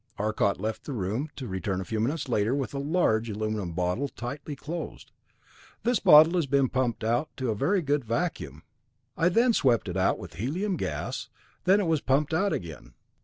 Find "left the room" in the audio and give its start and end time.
0.59-1.29